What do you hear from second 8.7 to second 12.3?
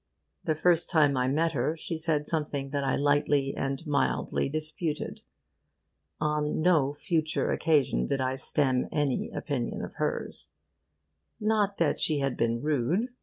any opinion of hers. Not that she